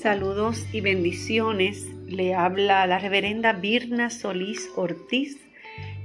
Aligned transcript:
Saludos 0.00 0.66
y 0.72 0.80
bendiciones. 0.80 1.86
Le 2.06 2.34
habla 2.34 2.86
la 2.86 2.98
reverenda 2.98 3.52
Birna 3.52 4.08
Solís 4.08 4.70
Ortiz, 4.74 5.36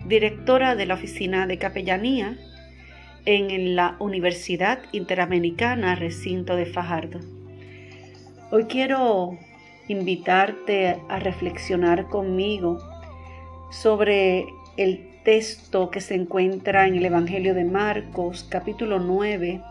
directora 0.06 0.76
de 0.76 0.86
la 0.86 0.96
Oficina 0.96 1.48
de 1.48 1.58
Capellanía 1.58 2.38
en 3.24 3.78
la 3.78 3.96
Universidad 4.00 4.80
Interamericana 4.92 5.96
Recinto 5.96 6.58
de 6.58 6.66
Fajardo. 6.66 7.22
Hoy 8.52 8.66
quiero 8.66 9.38
invitarte 9.88 10.98
a 11.08 11.18
reflexionar 11.20 12.10
conmigo 12.10 12.80
sobre 13.72 14.46
el 14.76 15.08
texto 15.24 15.90
que 15.90 16.02
se 16.02 16.16
encuentra 16.16 16.86
en 16.86 16.96
el 16.96 17.06
Evangelio 17.06 17.54
de 17.54 17.64
Marcos, 17.64 18.46
capítulo 18.50 19.00
9, 19.00 19.62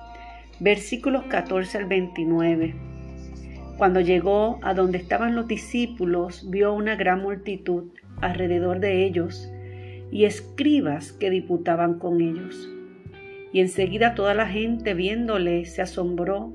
versículos 0.61 1.25
14 1.25 1.77
al 1.77 1.85
29 1.85 2.94
cuando 3.77 4.01
llegó 4.01 4.61
a 4.63 4.73
donde 4.73 4.99
estaban 4.99 5.35
los 5.35 5.49
discípulos, 5.49 6.49
vio 6.49 6.73
una 6.73 6.95
gran 6.95 7.23
multitud 7.23 7.91
alrededor 8.21 8.79
de 8.79 9.05
ellos 9.05 9.51
y 10.13 10.27
escribas 10.27 11.13
que 11.13 11.31
diputaban 11.31 11.99
con 11.99 12.21
ellos. 12.21 12.69
Y 13.53 13.61
enseguida 13.61 14.15
toda 14.15 14.35
la 14.35 14.47
gente 14.47 14.95
viéndole 14.95 15.65
se 15.65 15.83
asombró 15.83 16.53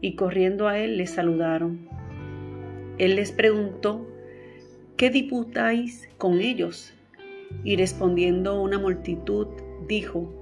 y 0.00 0.16
corriendo 0.16 0.68
a 0.68 0.78
él 0.78 0.96
le 0.96 1.06
saludaron. 1.06 1.88
Él 2.98 3.14
les 3.16 3.30
preguntó, 3.30 4.06
¿qué 4.96 5.10
diputáis 5.10 6.08
con 6.18 6.40
ellos? 6.40 6.92
Y 7.62 7.76
respondiendo 7.76 8.60
una 8.60 8.78
multitud, 8.78 9.46
dijo, 9.86 10.32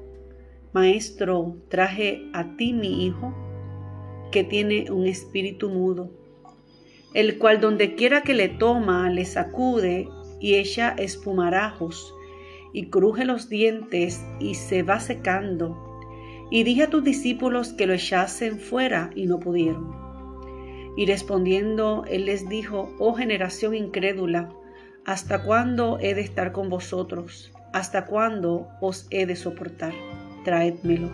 Maestro, 0.73 1.57
traje 1.69 2.29
a 2.33 2.57
ti 2.57 2.73
mi 2.73 3.07
hijo 3.07 3.35
que 4.37 4.45
tiene 4.45 4.91
un 4.91 5.07
espíritu 5.07 5.71
mudo, 5.71 6.11
el 7.15 7.39
cual 7.39 7.59
donde 7.59 7.95
quiera 7.95 8.21
que 8.21 8.35
le 8.35 8.51
toma, 8.51 9.09
le 9.09 9.25
sacude 9.25 10.11
y 10.41 10.57
echa 10.57 10.91
espumarajos, 10.91 12.15
y 12.75 12.91
cruje 12.91 13.25
los 13.25 13.49
dientes 13.49 14.23
y 14.39 14.57
se 14.57 14.83
va 14.83 15.01
secando. 15.01 16.03
Y 16.51 16.65
dije 16.65 16.83
a 16.83 16.91
tus 16.91 17.03
discípulos 17.03 17.73
que 17.73 17.87
lo 17.87 17.95
echasen 17.95 18.61
fuera 18.61 19.09
y 19.15 19.25
no 19.25 19.41
pudieron. 19.41 19.97
Y 20.99 21.07
respondiendo, 21.07 22.05
él 22.07 22.27
les 22.27 22.47
dijo, 22.47 22.95
oh 22.99 23.15
generación 23.15 23.75
incrédula, 23.75 24.51
¿hasta 25.07 25.45
cuándo 25.45 25.99
he 25.99 26.13
de 26.13 26.21
estar 26.21 26.53
con 26.53 26.69
vosotros? 26.69 27.55
¿Hasta 27.73 28.05
cuándo 28.05 28.69
os 28.83 29.07
he 29.09 29.25
de 29.25 29.35
soportar? 29.35 29.95
Traédmelo. 30.45 31.11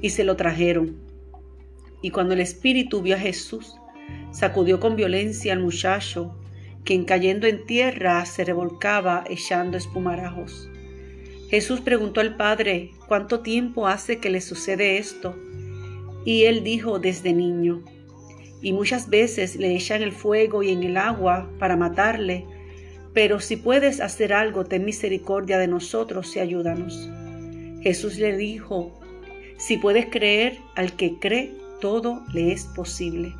Y 0.00 0.10
se 0.10 0.22
lo 0.22 0.36
trajeron. 0.36 1.09
Y 2.02 2.10
cuando 2.10 2.34
el 2.34 2.40
espíritu 2.40 3.02
vio 3.02 3.16
a 3.16 3.18
Jesús, 3.18 3.76
sacudió 4.30 4.80
con 4.80 4.96
violencia 4.96 5.52
al 5.52 5.60
muchacho, 5.60 6.34
quien 6.84 7.04
cayendo 7.04 7.46
en 7.46 7.66
tierra 7.66 8.24
se 8.26 8.44
revolcaba 8.44 9.24
echando 9.28 9.76
espumarajos. 9.76 10.70
Jesús 11.50 11.80
preguntó 11.80 12.20
al 12.20 12.36
Padre, 12.36 12.92
¿cuánto 13.08 13.40
tiempo 13.40 13.88
hace 13.88 14.18
que 14.18 14.30
le 14.30 14.40
sucede 14.40 14.98
esto? 14.98 15.36
Y 16.24 16.44
él 16.44 16.62
dijo, 16.62 16.98
desde 16.98 17.32
niño. 17.32 17.82
Y 18.62 18.72
muchas 18.72 19.08
veces 19.08 19.56
le 19.56 19.74
echan 19.74 20.02
el 20.02 20.12
fuego 20.12 20.62
y 20.62 20.70
en 20.70 20.82
el 20.82 20.96
agua 20.96 21.50
para 21.58 21.76
matarle, 21.76 22.46
pero 23.12 23.40
si 23.40 23.56
puedes 23.56 24.00
hacer 24.00 24.32
algo, 24.32 24.64
ten 24.64 24.84
misericordia 24.84 25.58
de 25.58 25.66
nosotros 25.66 26.36
y 26.36 26.40
ayúdanos. 26.40 27.10
Jesús 27.82 28.18
le 28.18 28.36
dijo, 28.36 29.00
si 29.56 29.76
puedes 29.78 30.06
creer, 30.06 30.58
al 30.76 30.94
que 30.94 31.18
cree, 31.18 31.54
todo 31.80 32.22
le 32.32 32.52
es 32.52 32.64
posible. 32.64 33.34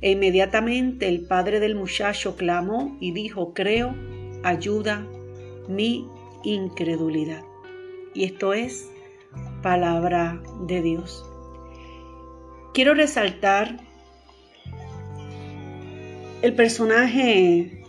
E 0.00 0.12
inmediatamente 0.12 1.08
el 1.08 1.22
padre 1.22 1.60
del 1.60 1.74
muchacho 1.74 2.36
clamó 2.36 2.96
y 3.00 3.12
dijo, 3.12 3.54
creo, 3.54 3.94
ayuda 4.42 5.06
mi 5.68 6.06
incredulidad. 6.42 7.42
Y 8.14 8.24
esto 8.24 8.52
es 8.52 8.90
palabra 9.62 10.42
de 10.66 10.82
Dios. 10.82 11.24
Quiero 12.74 12.94
resaltar 12.94 13.76
el 16.42 16.54
personaje 16.54 17.84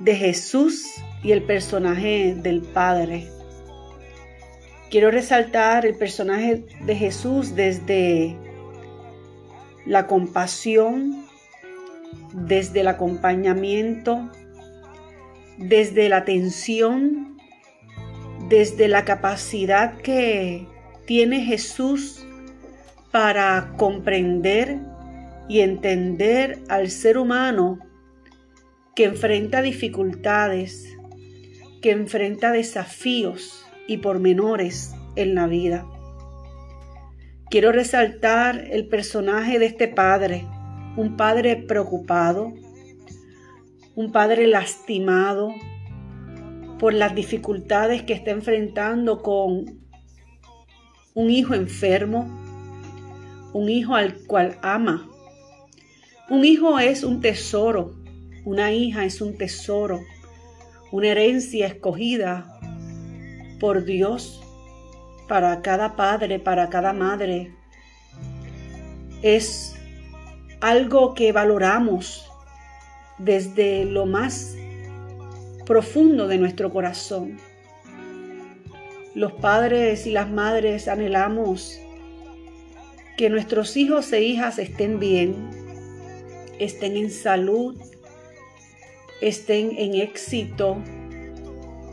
de 0.00 0.16
Jesús 0.16 0.86
y 1.22 1.32
el 1.32 1.42
personaje 1.42 2.34
del 2.34 2.62
Padre. 2.62 3.28
Quiero 4.94 5.10
resaltar 5.10 5.84
el 5.86 5.96
personaje 5.96 6.66
de 6.86 6.94
Jesús 6.94 7.56
desde 7.56 8.36
la 9.86 10.06
compasión, 10.06 11.26
desde 12.32 12.82
el 12.82 12.86
acompañamiento, 12.86 14.30
desde 15.58 16.08
la 16.08 16.18
atención, 16.18 17.36
desde 18.48 18.86
la 18.86 19.04
capacidad 19.04 19.96
que 19.96 20.68
tiene 21.06 21.44
Jesús 21.44 22.24
para 23.10 23.72
comprender 23.76 24.78
y 25.48 25.58
entender 25.58 26.60
al 26.68 26.88
ser 26.88 27.18
humano 27.18 27.80
que 28.94 29.06
enfrenta 29.06 29.60
dificultades, 29.60 30.96
que 31.82 31.90
enfrenta 31.90 32.52
desafíos 32.52 33.63
y 33.86 33.98
pormenores 33.98 34.94
en 35.16 35.34
la 35.34 35.46
vida. 35.46 35.86
Quiero 37.50 37.72
resaltar 37.72 38.66
el 38.70 38.88
personaje 38.88 39.58
de 39.58 39.66
este 39.66 39.88
padre, 39.88 40.44
un 40.96 41.16
padre 41.16 41.56
preocupado, 41.56 42.52
un 43.94 44.10
padre 44.10 44.46
lastimado 44.46 45.52
por 46.78 46.94
las 46.94 47.14
dificultades 47.14 48.02
que 48.02 48.12
está 48.12 48.30
enfrentando 48.32 49.22
con 49.22 49.84
un 51.14 51.30
hijo 51.30 51.54
enfermo, 51.54 52.26
un 53.52 53.68
hijo 53.68 53.94
al 53.94 54.14
cual 54.26 54.58
ama. 54.62 55.08
Un 56.28 56.44
hijo 56.44 56.78
es 56.78 57.04
un 57.04 57.20
tesoro, 57.20 57.94
una 58.44 58.72
hija 58.72 59.04
es 59.04 59.20
un 59.20 59.36
tesoro, 59.36 60.00
una 60.90 61.08
herencia 61.08 61.66
escogida 61.66 62.53
por 63.64 63.86
Dios 63.86 64.42
para 65.26 65.62
cada 65.62 65.96
padre, 65.96 66.38
para 66.38 66.68
cada 66.68 66.92
madre. 66.92 67.50
Es 69.22 69.74
algo 70.60 71.14
que 71.14 71.32
valoramos 71.32 72.30
desde 73.16 73.86
lo 73.86 74.04
más 74.04 74.54
profundo 75.64 76.28
de 76.28 76.36
nuestro 76.36 76.70
corazón. 76.70 77.38
Los 79.14 79.32
padres 79.32 80.06
y 80.06 80.10
las 80.10 80.28
madres 80.28 80.86
anhelamos 80.86 81.80
que 83.16 83.30
nuestros 83.30 83.78
hijos 83.78 84.12
e 84.12 84.24
hijas 84.24 84.58
estén 84.58 85.00
bien, 85.00 85.34
estén 86.58 86.98
en 86.98 87.10
salud, 87.10 87.80
estén 89.22 89.70
en 89.78 89.94
éxito, 89.94 90.76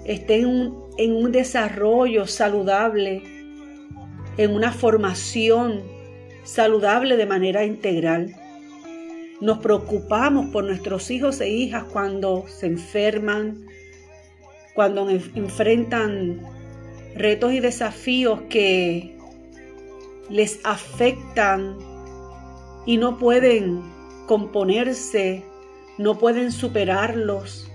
estén 0.03 0.80
en 0.97 1.15
un 1.15 1.31
desarrollo 1.31 2.27
saludable, 2.27 3.23
en 4.37 4.53
una 4.53 4.71
formación 4.71 5.83
saludable 6.43 7.17
de 7.17 7.25
manera 7.25 7.63
integral. 7.65 8.35
Nos 9.39 9.59
preocupamos 9.59 10.47
por 10.51 10.63
nuestros 10.63 11.09
hijos 11.09 11.41
e 11.41 11.49
hijas 11.49 11.85
cuando 11.85 12.45
se 12.47 12.67
enferman, 12.67 13.65
cuando 14.75 15.09
enfrentan 15.09 16.41
retos 17.15 17.53
y 17.53 17.59
desafíos 17.59 18.41
que 18.49 19.17
les 20.29 20.59
afectan 20.63 21.77
y 22.85 22.97
no 22.97 23.17
pueden 23.17 23.81
componerse, 24.27 25.43
no 25.97 26.17
pueden 26.17 26.51
superarlos 26.51 27.71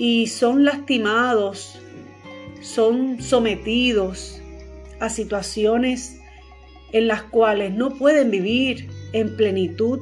y 0.00 0.28
son 0.28 0.64
lastimados, 0.64 1.78
son 2.60 3.20
sometidos 3.20 4.40
a 5.00 5.08
situaciones 5.08 6.20
en 6.92 7.08
las 7.08 7.22
cuales 7.22 7.72
no 7.72 7.90
pueden 7.90 8.30
vivir 8.30 8.88
en 9.12 9.36
plenitud, 9.36 10.00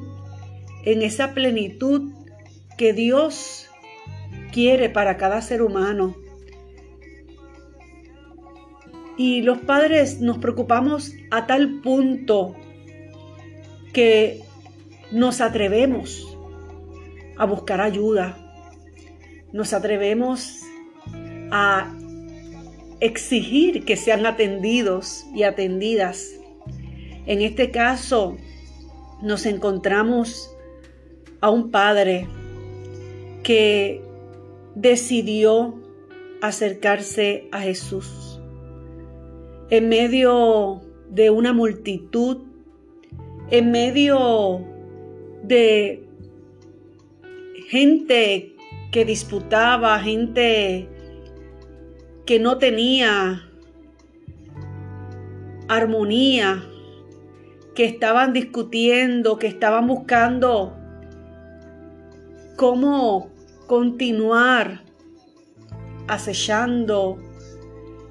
en 0.84 1.02
esa 1.02 1.34
plenitud 1.34 2.12
que 2.76 2.92
Dios 2.92 3.68
quiere 4.52 4.88
para 4.88 5.16
cada 5.16 5.42
ser 5.42 5.62
humano. 5.62 6.16
Y 9.16 9.42
los 9.42 9.58
padres 9.58 10.20
nos 10.20 10.38
preocupamos 10.38 11.12
a 11.30 11.46
tal 11.46 11.80
punto 11.80 12.54
que 13.92 14.42
nos 15.10 15.40
atrevemos 15.40 16.36
a 17.36 17.44
buscar 17.44 17.80
ayuda, 17.80 18.36
nos 19.52 19.72
atrevemos 19.72 20.60
a 21.50 21.92
exigir 23.00 23.84
que 23.84 23.96
sean 23.96 24.26
atendidos 24.26 25.26
y 25.34 25.44
atendidas. 25.44 26.34
En 27.26 27.42
este 27.42 27.70
caso, 27.70 28.36
nos 29.22 29.46
encontramos 29.46 30.54
a 31.40 31.50
un 31.50 31.70
padre 31.70 32.26
que 33.42 34.02
decidió 34.74 35.74
acercarse 36.40 37.48
a 37.52 37.60
Jesús. 37.60 38.40
En 39.70 39.88
medio 39.88 40.80
de 41.10 41.30
una 41.30 41.52
multitud, 41.52 42.38
en 43.50 43.70
medio 43.70 44.64
de 45.42 46.04
gente 47.68 48.54
que 48.90 49.04
disputaba, 49.04 49.98
gente 50.00 50.88
que 52.28 52.38
no 52.38 52.58
tenía 52.58 53.48
armonía, 55.66 56.62
que 57.74 57.86
estaban 57.86 58.34
discutiendo, 58.34 59.38
que 59.38 59.46
estaban 59.46 59.86
buscando 59.86 60.76
cómo 62.56 63.30
continuar 63.66 64.82
acechando 66.06 67.18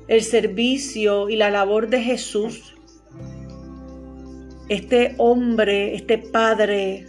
el 0.07 0.23
servicio 0.23 1.29
y 1.29 1.35
la 1.35 1.51
labor 1.51 1.87
de 1.87 2.01
Jesús. 2.01 2.73
Este 4.67 5.13
hombre, 5.19 5.93
este 5.93 6.17
padre, 6.17 7.05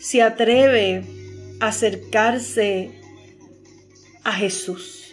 se 0.00 0.22
atreve 0.22 1.04
a 1.60 1.68
acercarse 1.68 2.90
a 4.24 4.32
Jesús. 4.32 5.03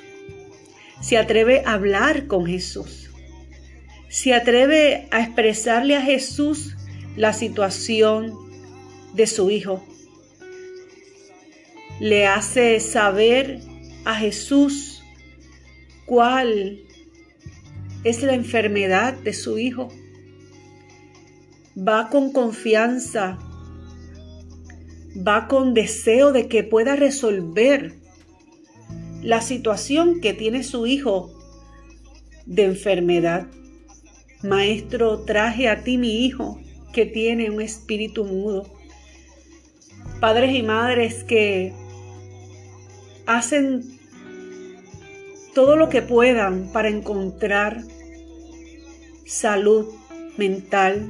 Se 1.01 1.17
atreve 1.17 1.63
a 1.65 1.73
hablar 1.73 2.27
con 2.27 2.45
Jesús. 2.45 3.09
Se 4.09 4.33
atreve 4.33 5.07
a 5.09 5.21
expresarle 5.21 5.95
a 5.95 6.01
Jesús 6.01 6.75
la 7.15 7.33
situación 7.33 8.37
de 9.13 9.25
su 9.25 9.49
hijo. 9.49 9.83
Le 11.99 12.27
hace 12.27 12.79
saber 12.79 13.59
a 14.05 14.15
Jesús 14.15 15.03
cuál 16.05 16.79
es 18.03 18.23
la 18.23 18.33
enfermedad 18.33 19.13
de 19.13 19.33
su 19.33 19.57
hijo. 19.57 19.89
Va 21.77 22.09
con 22.09 22.31
confianza, 22.31 23.39
va 25.15 25.47
con 25.47 25.73
deseo 25.73 26.31
de 26.31 26.47
que 26.47 26.63
pueda 26.63 26.95
resolver 26.95 28.00
la 29.21 29.41
situación 29.41 30.21
que 30.21 30.33
tiene 30.33 30.63
su 30.63 30.87
hijo 30.87 31.31
de 32.45 32.63
enfermedad. 32.63 33.47
Maestro, 34.43 35.19
traje 35.19 35.69
a 35.69 35.83
ti 35.83 35.97
mi 35.97 36.25
hijo 36.25 36.59
que 36.93 37.05
tiene 37.05 37.49
un 37.49 37.61
espíritu 37.61 38.25
mudo. 38.25 38.65
Padres 40.19 40.55
y 40.55 40.63
madres 40.63 41.23
que 41.23 41.73
hacen 43.25 43.99
todo 45.53 45.75
lo 45.75 45.89
que 45.89 46.01
puedan 46.01 46.71
para 46.71 46.89
encontrar 46.89 47.83
salud 49.25 49.87
mental, 50.37 51.09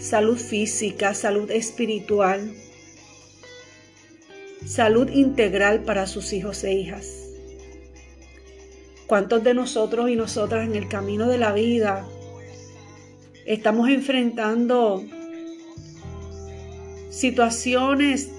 salud 0.00 0.36
física, 0.38 1.14
salud 1.14 1.50
espiritual, 1.50 2.52
salud 4.66 5.10
integral 5.10 5.84
para 5.84 6.06
sus 6.06 6.32
hijos 6.32 6.64
e 6.64 6.72
hijas. 6.72 7.24
¿Cuántos 9.06 9.42
de 9.42 9.54
nosotros 9.54 10.10
y 10.10 10.16
nosotras 10.16 10.66
en 10.66 10.76
el 10.76 10.88
camino 10.88 11.28
de 11.28 11.38
la 11.38 11.52
vida 11.52 12.06
estamos 13.46 13.88
enfrentando 13.88 15.04
situaciones 17.08 18.30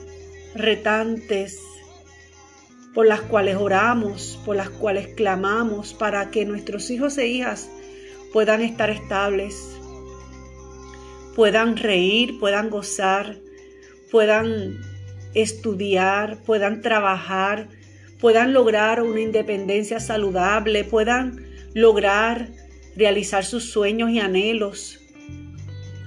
retantes, 0.54 1.60
por 2.94 3.08
las 3.08 3.22
cuales 3.22 3.58
oramos, 3.58 4.40
por 4.46 4.56
las 4.56 4.70
cuales 4.70 5.08
clamamos 5.16 5.94
para 5.94 6.32
que 6.32 6.46
nuestros 6.46 6.90
hijos 6.90 7.18
e 7.18 7.28
hijas 7.28 7.70
puedan 8.32 8.62
estar 8.62 8.90
estables, 8.90 9.56
puedan 11.36 11.78
reír, 11.78 12.40
puedan 12.40 12.70
gozar, 12.70 13.38
puedan 14.12 14.80
estudiar, 15.34 16.38
puedan 16.46 16.82
trabajar, 16.82 17.68
puedan 18.20 18.54
lograr 18.54 19.02
una 19.02 19.22
independencia 19.22 20.00
saludable, 20.00 20.84
puedan 20.84 21.46
lograr 21.74 22.50
realizar 22.96 23.46
sus 23.46 23.72
sueños 23.72 24.10
y 24.10 24.20
anhelos 24.20 25.00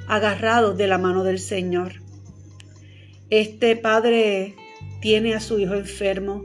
agarrados 0.06 0.76
de 0.76 0.86
la 0.86 0.98
mano 0.98 1.24
del 1.24 1.38
Señor. 1.38 1.94
Este 3.30 3.76
padre 3.76 4.54
tiene 5.00 5.34
a 5.34 5.40
su 5.40 5.58
hijo 5.58 5.74
enfermo 5.74 6.44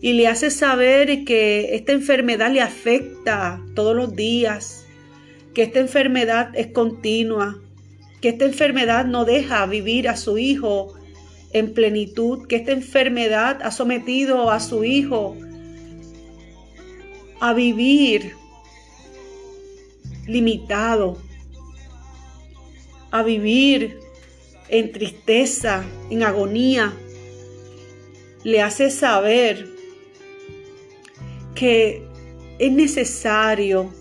y 0.00 0.12
le 0.12 0.28
hace 0.28 0.50
saber 0.50 1.24
que 1.24 1.74
esta 1.74 1.92
enfermedad 1.92 2.50
le 2.52 2.60
afecta 2.60 3.62
todos 3.74 3.96
los 3.96 4.14
días, 4.14 4.86
que 5.54 5.62
esta 5.62 5.80
enfermedad 5.80 6.50
es 6.54 6.66
continua, 6.68 7.62
que 8.20 8.28
esta 8.28 8.44
enfermedad 8.44 9.06
no 9.06 9.24
deja 9.24 9.64
vivir 9.64 10.08
a 10.08 10.16
su 10.16 10.36
hijo 10.36 10.95
en 11.58 11.72
plenitud, 11.72 12.46
que 12.46 12.56
esta 12.56 12.72
enfermedad 12.72 13.60
ha 13.62 13.70
sometido 13.70 14.50
a 14.50 14.60
su 14.60 14.84
hijo 14.84 15.36
a 17.40 17.52
vivir 17.54 18.34
limitado, 20.26 21.18
a 23.10 23.22
vivir 23.22 23.98
en 24.68 24.92
tristeza, 24.92 25.84
en 26.10 26.22
agonía. 26.22 26.92
Le 28.42 28.62
hace 28.62 28.90
saber 28.90 29.68
que 31.54 32.02
es 32.58 32.72
necesario 32.72 33.92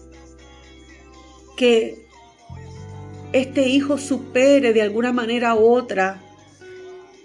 que 1.58 2.06
este 3.34 3.68
hijo 3.68 3.98
supere 3.98 4.74
de 4.74 4.82
alguna 4.82 5.12
manera 5.12 5.56
u 5.56 5.66
otra 5.66 6.25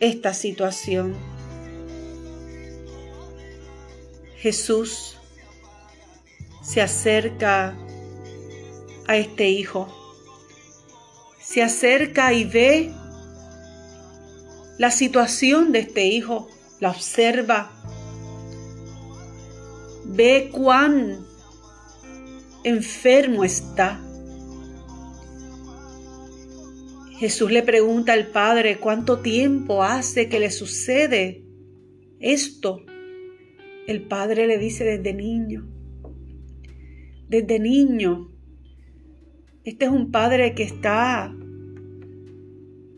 esta 0.00 0.34
situación. 0.34 1.14
Jesús 4.36 5.16
se 6.62 6.80
acerca 6.80 7.76
a 9.06 9.16
este 9.16 9.48
hijo, 9.48 9.88
se 11.40 11.62
acerca 11.62 12.32
y 12.32 12.44
ve 12.44 12.92
la 14.78 14.90
situación 14.90 15.72
de 15.72 15.80
este 15.80 16.06
hijo, 16.06 16.48
la 16.80 16.90
observa, 16.90 17.70
Ve 20.12 20.50
cuán 20.52 21.24
enfermo 22.64 23.44
está. 23.44 24.00
Jesús 27.20 27.52
le 27.52 27.62
pregunta 27.62 28.14
al 28.14 28.28
Padre 28.28 28.78
cuánto 28.78 29.18
tiempo 29.18 29.82
hace 29.82 30.30
que 30.30 30.40
le 30.40 30.50
sucede 30.50 31.44
esto. 32.18 32.80
El 33.86 34.04
Padre 34.08 34.46
le 34.46 34.56
dice 34.56 34.84
desde 34.84 35.12
niño. 35.12 35.68
Desde 37.28 37.58
niño. 37.58 38.32
Este 39.64 39.84
es 39.84 39.90
un 39.90 40.10
Padre 40.10 40.54
que 40.54 40.62
está 40.62 41.36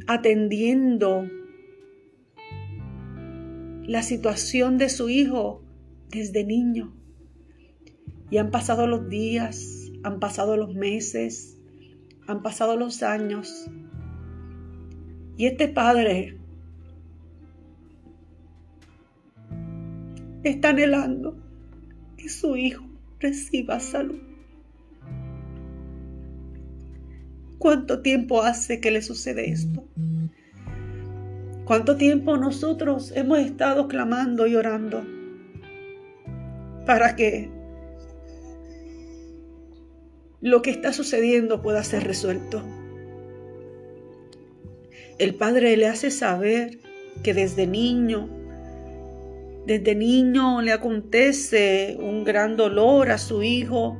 atendiendo 0.06 1.26
la 3.82 4.04
situación 4.04 4.78
de 4.78 4.88
su 4.88 5.08
hijo 5.08 5.64
desde 6.10 6.44
niño. 6.44 6.94
Y 8.30 8.36
han 8.36 8.52
pasado 8.52 8.86
los 8.86 9.08
días, 9.08 9.90
han 10.04 10.20
pasado 10.20 10.56
los 10.56 10.76
meses, 10.76 11.58
han 12.28 12.40
pasado 12.44 12.76
los 12.76 13.02
años. 13.02 13.68
Y 15.42 15.46
este 15.46 15.66
padre 15.66 16.38
está 20.44 20.68
anhelando 20.68 21.36
que 22.16 22.28
su 22.28 22.54
hijo 22.54 22.84
reciba 23.18 23.80
salud. 23.80 24.20
¿Cuánto 27.58 28.02
tiempo 28.02 28.42
hace 28.42 28.80
que 28.80 28.92
le 28.92 29.02
sucede 29.02 29.50
esto? 29.50 29.84
¿Cuánto 31.64 31.96
tiempo 31.96 32.36
nosotros 32.36 33.10
hemos 33.16 33.40
estado 33.40 33.88
clamando 33.88 34.46
y 34.46 34.54
orando 34.54 35.04
para 36.86 37.16
que 37.16 37.50
lo 40.40 40.62
que 40.62 40.70
está 40.70 40.92
sucediendo 40.92 41.62
pueda 41.62 41.82
ser 41.82 42.04
resuelto. 42.04 42.62
El 45.18 45.34
padre 45.34 45.76
le 45.76 45.86
hace 45.86 46.10
saber 46.10 46.78
que 47.22 47.34
desde 47.34 47.66
niño, 47.66 48.28
desde 49.66 49.94
niño 49.94 50.62
le 50.62 50.72
acontece 50.72 51.96
un 52.00 52.24
gran 52.24 52.56
dolor 52.56 53.10
a 53.10 53.18
su 53.18 53.42
hijo, 53.42 53.98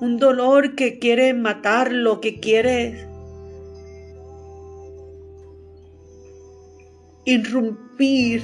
un 0.00 0.18
dolor 0.18 0.74
que 0.74 0.98
quiere 0.98 1.32
matarlo, 1.34 2.20
que 2.20 2.38
quiere 2.38 3.08
irrumpir 7.24 8.42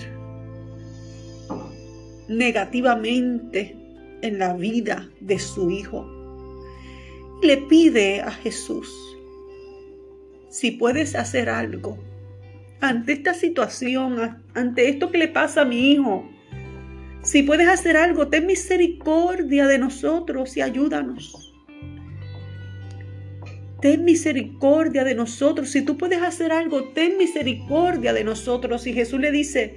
negativamente 2.29 3.77
en 4.23 4.39
la 4.39 4.55
vida 4.55 5.11
de 5.21 5.39
su 5.39 5.71
hijo. 5.71 6.07
Le 7.43 7.59
pide 7.59 8.23
a 8.23 8.31
Jesús 8.31 8.89
si 10.53 10.71
puedes 10.71 11.15
hacer 11.15 11.49
algo 11.49 11.99
ante 12.81 13.13
esta 13.13 13.33
situación, 13.33 14.43
ante 14.53 14.91
esto 14.91 15.11
que 15.11 15.17
le 15.17 15.29
pasa 15.29 15.63
a 15.63 15.65
mi 15.65 15.93
hijo. 15.93 16.29
Si 17.23 17.43
puedes 17.43 17.69
hacer 17.69 17.97
algo, 17.97 18.29
ten 18.29 18.47
misericordia 18.47 19.67
de 19.67 19.79
nosotros 19.79 20.55
y 20.59 20.61
ayúdanos. 20.61 21.55
Ten 23.81 24.05
misericordia 24.05 25.05
de 25.05 25.15
nosotros. 25.15 25.71
Si 25.71 25.83
tú 25.83 25.97
puedes 25.97 26.21
hacer 26.21 26.53
algo, 26.53 26.85
ten 26.89 27.17
misericordia 27.17 28.13
de 28.13 28.25
nosotros. 28.25 28.87
Y 28.87 28.93
Jesús 28.93 29.21
le 29.21 29.31
dice, 29.31 29.75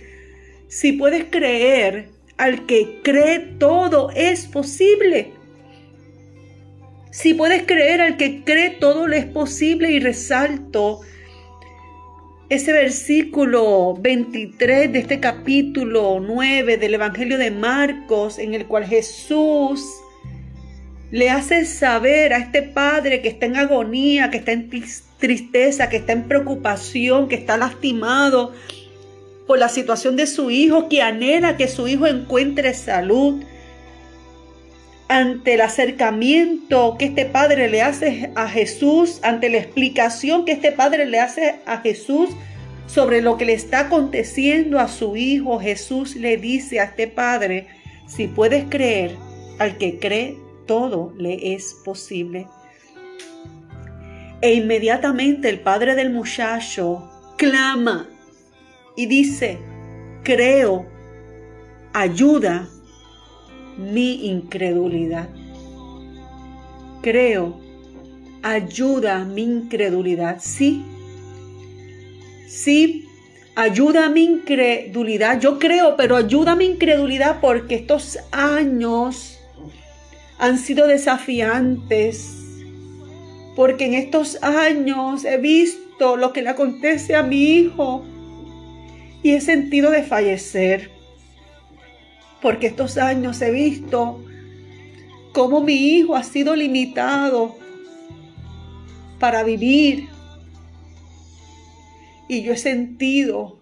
si 0.67 0.91
puedes 0.91 1.24
creer, 1.29 2.10
al 2.36 2.65
que 2.65 3.00
cree 3.01 3.39
todo 3.39 4.10
es 4.13 4.46
posible. 4.48 5.34
Si 7.15 7.34
puedes 7.34 7.63
creer 7.63 8.01
al 8.01 8.17
que 8.17 8.43
cree 8.43 8.72
todo 8.72 9.07
le 9.07 9.19
es 9.19 9.25
posible 9.25 9.89
y 9.89 10.01
resalto 10.01 11.00
ese 12.50 12.74
versículo 12.74 13.93
23 13.98 14.91
de 14.91 15.00
este 15.00 15.22
capítulo 15.22 16.19
9 16.19 16.75
del 16.75 16.95
Evangelio 16.95 17.38
de 17.38 17.51
Marcos 17.51 18.38
en 18.38 18.53
el 18.53 18.65
cual 18.65 18.84
Jesús 18.84 19.81
le 21.10 21.29
hace 21.29 21.63
saber 21.63 22.34
a 22.34 22.39
este 22.39 22.63
padre 22.63 23.22
que 23.22 23.29
está 23.29 23.45
en 23.45 23.55
agonía, 23.55 24.29
que 24.29 24.39
está 24.39 24.51
en 24.51 24.69
tristeza, 25.17 25.88
que 25.88 25.95
está 25.95 26.12
en 26.12 26.24
preocupación, 26.24 27.29
que 27.29 27.36
está 27.36 27.55
lastimado, 27.55 28.51
por 29.48 29.57
la 29.57 29.69
situación 29.69 30.17
de 30.17 30.27
su 30.27 30.51
hijo, 30.51 30.89
que 30.89 31.01
anhela 31.01 31.55
que 31.55 31.69
su 31.69 31.88
hijo 31.88 32.07
encuentre 32.07 32.74
salud. 32.74 33.41
Ante 35.07 35.53
el 35.53 35.62
acercamiento 35.62 36.95
que 36.97 37.05
este 37.05 37.25
padre 37.25 37.69
le 37.69 37.81
hace 37.81 38.31
a 38.35 38.50
Jesús, 38.50 39.19
ante 39.21 39.50
la 39.50 39.57
explicación 39.57 40.45
que 40.45 40.53
este 40.53 40.71
padre 40.71 41.05
le 41.05 41.19
hace 41.19 41.59
a 41.65 41.77
Jesús 41.77 42.29
sobre 42.88 43.21
lo 43.21 43.38
que 43.38 43.45
le 43.45 43.53
está 43.53 43.81
aconteciendo 43.81 44.79
a 44.79 44.88
su 44.88 45.15
hijo, 45.15 45.59
Jesús 45.59 46.15
le 46.15 46.38
dice 46.38 46.79
a 46.79 46.85
este 46.85 47.07
padre, 47.07 47.67
si 48.07 48.27
puedes 48.27 48.65
creer, 48.65 49.15
al 49.59 49.77
que 49.77 50.00
cree, 50.00 50.38
todo 50.65 51.13
le 51.17 51.53
es 51.53 51.75
posible. 51.85 52.47
E 54.41 54.53
inmediatamente 54.53 55.50
el 55.50 55.59
padre 55.59 55.95
del 55.95 56.12
muchacho 56.12 57.09
clama 57.38 58.07
y 58.95 59.05
dice, 59.05 59.57
creo, 60.24 60.85
ayuda 61.93 62.69
mi 63.77 64.27
incredulidad. 64.27 65.29
Creo, 67.01 67.60
ayuda 68.41 69.24
mi 69.25 69.44
incredulidad. 69.44 70.38
Sí, 70.39 70.84
sí, 72.48 73.08
ayuda 73.55 74.10
mi 74.10 74.24
incredulidad. 74.24 75.39
Yo 75.39 75.60
creo, 75.60 75.96
pero 75.96 76.15
ayuda 76.15 76.55
mi 76.55 76.65
incredulidad 76.65 77.39
porque 77.41 77.75
estos 77.75 78.20
años 78.32 79.39
han 80.38 80.58
sido 80.58 80.88
desafiantes. 80.88 82.41
Porque 83.55 83.86
en 83.86 83.94
estos 83.94 84.41
años 84.44 85.24
he 85.24 85.38
visto 85.38 86.17
lo 86.17 86.34
que 86.34 86.41
le 86.41 86.50
acontece 86.50 87.15
a 87.15 87.24
mi 87.24 87.41
hijo 87.41 88.03
y 89.24 89.32
he 89.32 89.41
sentido 89.41 89.91
de 89.91 90.03
fallecer, 90.03 90.91
porque 92.45 92.67
estos 92.67 92.99
años 92.99 93.41
he 93.41 93.49
visto 93.49 94.23
cómo 95.33 95.61
mi 95.61 95.73
hijo 95.73 96.15
ha 96.15 96.21
sido 96.21 96.55
limitado 96.55 97.55
para 99.19 99.41
vivir. 99.41 100.09
Y 102.29 102.43
yo 102.43 102.53
he 102.53 102.57
sentido 102.57 103.57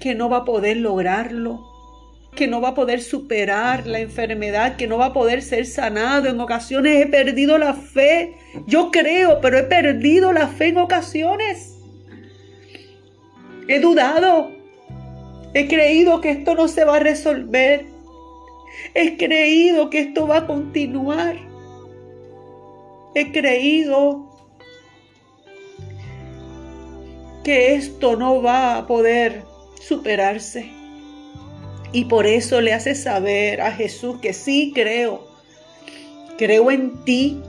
que 0.00 0.14
no 0.14 0.30
va 0.30 0.38
a 0.38 0.44
poder 0.46 0.78
lograrlo, 0.78 1.70
que 2.34 2.46
no 2.46 2.62
va 2.62 2.70
a 2.70 2.74
poder 2.74 3.02
superar 3.02 3.86
la 3.86 4.00
enfermedad, 4.00 4.76
que 4.76 4.86
no 4.86 4.96
va 4.96 5.08
a 5.08 5.12
poder 5.12 5.42
ser 5.42 5.66
sanado. 5.66 6.30
En 6.30 6.40
ocasiones 6.40 7.04
he 7.04 7.06
perdido 7.06 7.58
la 7.58 7.74
fe. 7.74 8.36
Yo 8.66 8.90
creo, 8.90 9.42
pero 9.42 9.58
he 9.58 9.64
perdido 9.64 10.32
la 10.32 10.48
fe 10.48 10.68
en 10.68 10.78
ocasiones. 10.78 11.74
He 13.68 13.80
dudado. 13.80 14.63
He 15.54 15.68
creído 15.68 16.20
que 16.20 16.30
esto 16.30 16.56
no 16.56 16.66
se 16.66 16.84
va 16.84 16.96
a 16.96 17.00
resolver. 17.00 17.86
He 18.92 19.16
creído 19.16 19.88
que 19.88 20.00
esto 20.00 20.26
va 20.26 20.38
a 20.38 20.46
continuar. 20.48 21.36
He 23.14 23.30
creído 23.30 24.28
que 27.44 27.74
esto 27.76 28.16
no 28.16 28.42
va 28.42 28.78
a 28.78 28.86
poder 28.88 29.44
superarse. 29.80 30.70
Y 31.92 32.06
por 32.06 32.26
eso 32.26 32.60
le 32.60 32.72
hace 32.72 32.96
saber 32.96 33.60
a 33.60 33.70
Jesús 33.70 34.18
que 34.20 34.32
sí 34.32 34.72
creo. 34.74 35.28
Creo 36.36 36.72
en 36.72 37.04
ti. 37.04 37.40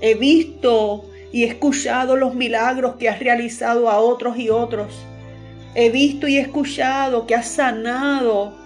He 0.00 0.14
visto 0.14 1.06
y 1.32 1.42
escuchado 1.42 2.16
los 2.16 2.36
milagros 2.36 2.94
que 2.96 3.08
has 3.08 3.18
realizado 3.18 3.90
a 3.90 3.98
otros 3.98 4.38
y 4.38 4.50
otros. 4.50 4.94
He 5.78 5.90
visto 5.90 6.26
y 6.26 6.38
escuchado 6.38 7.26
que 7.26 7.34
has 7.34 7.48
sanado 7.48 8.56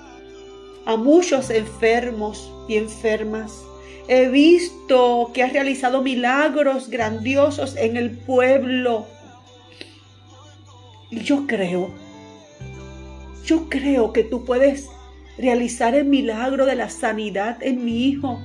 a 0.87 0.95
muchos 0.97 1.51
enfermos 1.51 2.53
y 2.69 2.77
enfermas. 2.77 3.65
He 4.07 4.29
visto 4.29 5.33
que 5.35 5.43
has 5.43 5.53
realizado 5.53 6.03
milagros 6.03 6.89
grandiosos 6.89 7.75
en 7.75 7.97
el 7.97 8.13
pueblo. 8.13 9.09
Y 11.11 11.19
yo 11.23 11.49
creo, 11.49 11.93
yo 13.45 13.69
creo 13.69 14.13
que 14.13 14.23
tú 14.23 14.45
puedes 14.45 14.89
realizar 15.37 15.97
el 15.97 16.05
milagro 16.05 16.65
de 16.65 16.77
la 16.77 16.91
sanidad 16.91 17.61
en 17.61 17.85
mi 17.85 18.05
hijo. 18.05 18.41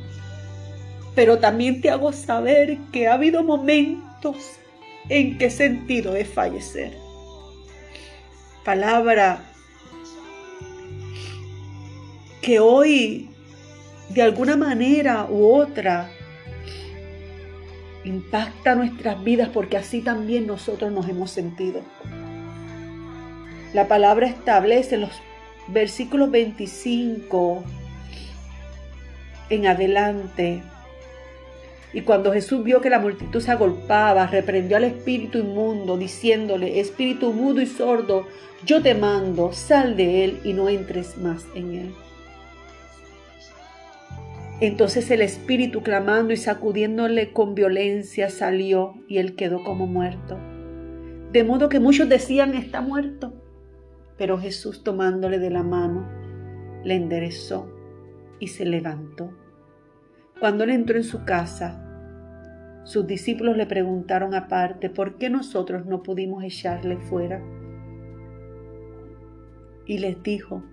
Pero 1.14 1.38
también 1.38 1.82
te 1.82 1.92
hago 1.92 2.12
saber 2.14 2.80
que 2.92 3.08
ha 3.08 3.14
habido 3.14 3.44
momentos 3.44 4.38
en 5.08 5.38
que 5.38 5.46
he 5.46 5.52
sentido 5.52 6.14
de 6.14 6.26
fallecer 6.26 7.05
palabra 8.66 9.40
que 12.42 12.60
hoy 12.60 13.30
de 14.10 14.22
alguna 14.24 14.58
manera 14.58 15.28
u 15.30 15.54
otra 15.54 16.10
impacta 18.04 18.76
nuestras 18.76 19.24
vidas 19.24 19.50
porque 19.50 19.78
así 19.78 20.02
también 20.02 20.48
nosotros 20.48 20.92
nos 20.92 21.08
hemos 21.08 21.32
sentido. 21.32 21.82
La 23.74 23.88
palabra 23.88 24.28
establece 24.28 24.96
en 24.96 25.02
los 25.02 25.12
versículos 25.68 26.32
25 26.32 27.64
en 29.50 29.68
adelante 29.68 30.64
y 31.96 32.02
cuando 32.02 32.34
Jesús 32.34 32.62
vio 32.62 32.82
que 32.82 32.90
la 32.90 33.00
multitud 33.00 33.40
se 33.40 33.52
agolpaba, 33.52 34.28
reprendió 34.28 34.76
al 34.76 34.84
espíritu 34.84 35.38
inmundo, 35.38 35.98
diciéndole, 35.98 36.82
espíritu 36.82 37.32
mudo 37.32 37.62
y 37.62 37.68
sordo, 37.68 38.28
yo 38.66 38.82
te 38.82 38.94
mando, 38.96 39.54
sal 39.54 39.96
de 39.96 40.26
él 40.26 40.40
y 40.44 40.52
no 40.52 40.68
entres 40.68 41.18
más 41.18 41.48
en 41.56 41.74
él. 41.74 41.94
Entonces 44.60 45.10
el 45.10 45.22
espíritu, 45.22 45.84
clamando 45.84 46.34
y 46.34 46.38
sacudiéndole 46.38 47.32
con 47.32 47.56
violencia, 47.56 48.30
salió 48.30 48.96
y 49.08 49.20
él 49.20 49.38
quedó 49.38 49.64
como 49.64 49.88
muerto. 49.88 50.38
De 51.32 51.46
modo 51.46 51.70
que 51.70 51.80
muchos 51.80 52.10
decían, 52.10 52.56
está 52.56 52.82
muerto. 52.82 53.42
Pero 54.18 54.38
Jesús 54.38 54.84
tomándole 54.84 55.40
de 55.40 55.50
la 55.50 55.64
mano, 55.64 56.10
le 56.84 56.96
enderezó 56.96 57.72
y 58.42 58.48
se 58.48 58.66
levantó. 58.66 59.32
Cuando 60.42 60.66
él 60.66 60.72
entró 60.72 60.98
en 60.98 61.06
su 61.06 61.24
casa, 61.24 61.85
sus 62.86 63.08
discípulos 63.08 63.58
le 63.58 63.66
preguntaron 63.66 64.36
aparte, 64.36 64.92
¿por 64.92 65.18
qué 65.18 65.32
nosotros 65.32 65.88
no 65.88 66.04
pudimos 66.04 66.44
echarle 66.44 66.98
fuera? 66.98 67.42
Y 69.88 69.98
les 69.98 70.22
dijo, 70.22 70.64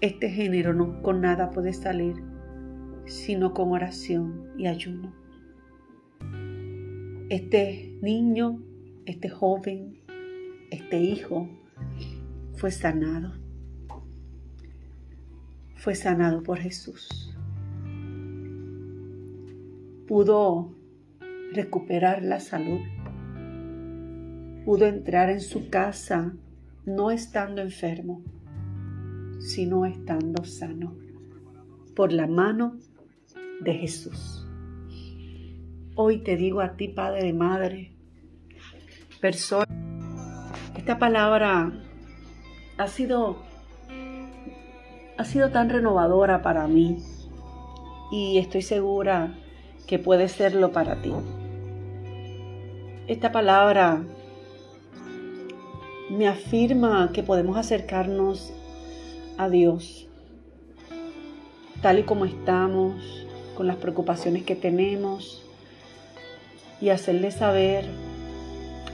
este 0.00 0.30
género 0.30 0.72
no 0.72 1.02
con 1.02 1.20
nada 1.20 1.50
puede 1.50 1.74
salir, 1.74 2.16
sino 3.04 3.52
con 3.52 3.70
oración 3.70 4.50
y 4.56 4.66
ayuno. 4.66 5.12
Este 7.28 7.98
niño, 8.00 8.62
este 9.04 9.28
joven, 9.28 10.00
este 10.70 11.02
hijo 11.02 11.50
fue 12.54 12.70
sanado. 12.70 13.34
Fue 15.76 15.94
sanado 15.94 16.42
por 16.42 16.58
Jesús. 16.58 17.36
Pudo 20.08 20.79
recuperar 21.52 22.22
la 22.22 22.40
salud. 22.40 22.80
pudo 24.64 24.86
entrar 24.86 25.30
en 25.30 25.40
su 25.40 25.70
casa 25.70 26.34
no 26.84 27.10
estando 27.10 27.62
enfermo, 27.62 28.22
sino 29.40 29.86
estando 29.86 30.44
sano, 30.44 30.96
por 31.96 32.12
la 32.12 32.26
mano 32.26 32.76
de 33.60 33.74
Jesús. 33.74 34.46
Hoy 35.96 36.18
te 36.18 36.36
digo 36.36 36.60
a 36.60 36.76
ti, 36.76 36.88
Padre 36.88 37.32
Madre, 37.32 37.92
persona, 39.20 39.66
esta 40.76 40.98
palabra 40.98 41.72
ha 42.76 42.86
sido, 42.86 43.42
ha 45.16 45.24
sido 45.24 45.50
tan 45.50 45.68
renovadora 45.68 46.42
para 46.42 46.68
mí 46.68 46.98
y 48.12 48.38
estoy 48.38 48.62
segura 48.62 49.34
que 49.86 49.98
puede 49.98 50.28
serlo 50.28 50.70
para 50.70 51.02
ti. 51.02 51.12
Esta 53.10 53.32
palabra 53.32 54.04
me 56.10 56.28
afirma 56.28 57.10
que 57.12 57.24
podemos 57.24 57.56
acercarnos 57.56 58.52
a 59.36 59.48
Dios 59.48 60.06
tal 61.82 61.98
y 61.98 62.02
como 62.04 62.24
estamos, 62.24 63.26
con 63.56 63.66
las 63.66 63.74
preocupaciones 63.78 64.44
que 64.44 64.54
tenemos 64.54 65.44
y 66.80 66.90
hacerle 66.90 67.32
saber 67.32 67.84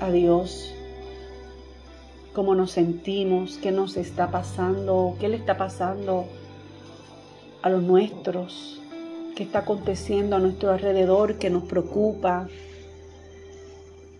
a 0.00 0.10
Dios 0.10 0.74
cómo 2.32 2.54
nos 2.54 2.70
sentimos, 2.70 3.58
qué 3.58 3.70
nos 3.70 3.98
está 3.98 4.30
pasando, 4.30 5.14
qué 5.20 5.28
le 5.28 5.36
está 5.36 5.58
pasando 5.58 6.24
a 7.60 7.68
los 7.68 7.82
nuestros, 7.82 8.80
qué 9.36 9.42
está 9.42 9.58
aconteciendo 9.58 10.36
a 10.36 10.38
nuestro 10.38 10.70
alrededor 10.70 11.34
que 11.34 11.50
nos 11.50 11.64
preocupa, 11.64 12.48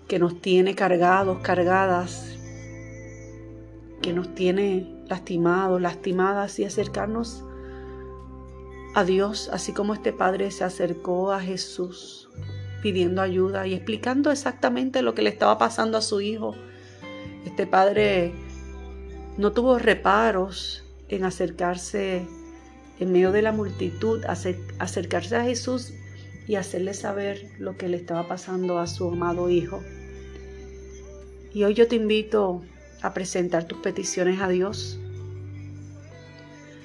que 0.09 0.19
nos 0.19 0.41
tiene 0.41 0.75
cargados, 0.75 1.39
cargadas 1.41 2.37
que 4.03 4.13
nos 4.13 4.35
tiene 4.35 4.87
lastimados, 5.09 5.81
lastimadas 5.81 6.59
y 6.59 6.65
acercarnos 6.65 7.45
a 8.95 9.05
Dios, 9.05 9.51
así 9.53 9.73
como 9.73 9.95
este 9.95 10.13
padre 10.13 10.51
se 10.51 10.65
acercó 10.65 11.33
a 11.33 11.41
Jesús 11.41 12.29
pidiendo 12.83 13.21
ayuda 13.21 13.67
y 13.67 13.75
explicando 13.75 14.31
exactamente 14.31 15.03
lo 15.03 15.15
que 15.15 15.23
le 15.23 15.31
estaba 15.31 15.59
pasando 15.59 15.99
a 15.99 16.03
su 16.03 16.21
hijo. 16.21 16.55
Este 17.45 17.67
padre 17.67 18.33
no 19.37 19.53
tuvo 19.53 19.79
reparos 19.79 20.85
en 21.09 21.25
acercarse 21.25 22.27
en 23.01 23.13
medio 23.13 23.33
de 23.33 23.43
la 23.43 23.53
multitud, 23.53 24.25
acercarse 24.25 25.37
a 25.37 25.43
Jesús 25.43 25.93
y 26.47 26.55
hacerle 26.55 26.95
saber 26.95 27.51
lo 27.59 27.77
que 27.77 27.89
le 27.89 27.97
estaba 27.97 28.29
pasando 28.29 28.79
a 28.79 28.87
su 28.87 29.09
amado 29.09 29.51
hijo. 29.51 29.83
Y 31.57 31.65
hoy 31.65 31.73
yo 31.73 31.89
te 31.89 31.97
invito 31.97 32.61
a 33.01 33.15
presentar 33.15 33.65
tus 33.65 33.79
peticiones 33.79 34.43
a 34.43 34.49
Dios, 34.49 34.99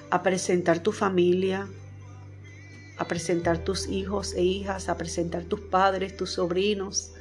a 0.10 0.24
presentar 0.24 0.80
tu 0.80 0.94
familia, 0.94 1.68
a 2.98 3.06
presentar 3.06 3.58
tus 3.66 3.90
hijos 3.90 4.34
e 4.34 4.44
hijas, 4.44 4.88
a 4.88 4.96
presentar 4.96 5.44
tus 5.44 5.60
padres, 5.60 6.16
tus 6.16 6.30
sobrinos, 6.30 7.12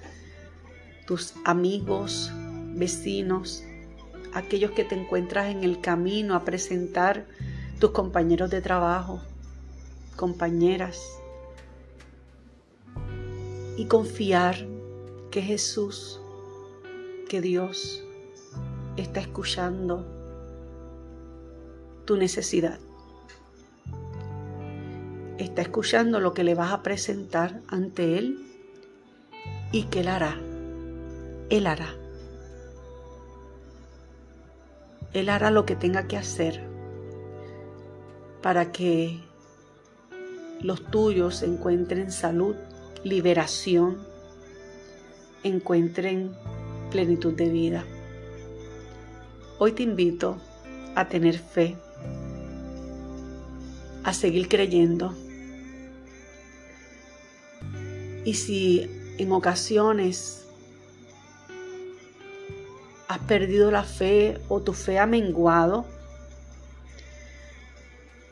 tus 1.08 1.34
amigos, 1.44 2.30
vecinos, 2.76 3.64
aquellos 4.32 4.70
que 4.70 4.84
te 4.84 4.94
encuentras 4.94 5.48
en 5.48 5.64
el 5.64 5.80
camino, 5.80 6.36
a 6.36 6.44
presentar 6.44 7.26
tus 7.80 7.90
compañeros 7.90 8.50
de 8.50 8.62
trabajo, 8.62 9.20
compañeras, 10.14 11.02
y 13.76 13.86
confiar 13.86 14.68
que 15.32 15.42
Jesús, 15.42 16.19
que 17.30 17.40
Dios 17.40 18.02
está 18.96 19.20
escuchando 19.20 20.04
tu 22.04 22.16
necesidad. 22.16 22.80
Está 25.38 25.62
escuchando 25.62 26.18
lo 26.18 26.34
que 26.34 26.42
le 26.42 26.56
vas 26.56 26.72
a 26.72 26.82
presentar 26.82 27.60
ante 27.68 28.18
Él 28.18 28.44
y 29.70 29.84
que 29.84 30.00
Él 30.00 30.08
hará. 30.08 30.40
Él 31.50 31.68
hará. 31.68 31.94
Él 35.12 35.28
hará 35.28 35.52
lo 35.52 35.64
que 35.64 35.76
tenga 35.76 36.08
que 36.08 36.16
hacer 36.16 36.60
para 38.42 38.72
que 38.72 39.20
los 40.62 40.84
tuyos 40.90 41.44
encuentren 41.44 42.10
salud, 42.10 42.56
liberación, 43.04 43.98
encuentren 45.44 46.34
plenitud 46.90 47.32
de 47.32 47.48
vida. 47.48 47.84
Hoy 49.58 49.72
te 49.72 49.82
invito 49.82 50.38
a 50.94 51.08
tener 51.08 51.38
fe, 51.38 51.76
a 54.04 54.12
seguir 54.12 54.48
creyendo. 54.48 55.14
Y 58.24 58.34
si 58.34 58.90
en 59.18 59.32
ocasiones 59.32 60.44
has 63.08 63.18
perdido 63.20 63.70
la 63.70 63.84
fe 63.84 64.38
o 64.48 64.60
tu 64.60 64.72
fe 64.72 64.98
ha 64.98 65.06
menguado, 65.06 65.86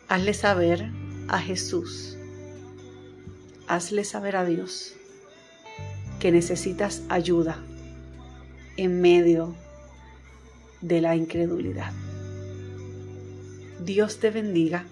hazle 0.09 0.35
saber 0.35 0.91
a 1.29 1.39
Jesús, 1.39 2.17
hazle 3.67 4.05
saber 4.05 4.37
a 4.37 4.45
Dios 4.45 4.95
que 6.21 6.33
necesitas 6.33 7.03
ayuda 7.09 7.63
en 8.79 9.01
medio 9.01 9.55
de 10.81 11.01
la 11.01 11.17
incredulidad. 11.17 11.93
Dios 13.85 14.19
te 14.21 14.31
bendiga, 14.31 14.85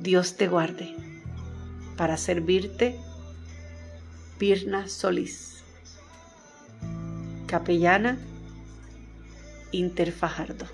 Dios 0.00 0.36
te 0.36 0.48
guarde, 0.48 0.94
para 1.96 2.16
servirte, 2.16 2.98
Pirna 4.38 4.88
Solís, 4.88 5.62
capellana 7.46 8.18
Interfajardo. 9.70 10.66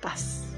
Paz. 0.00 0.49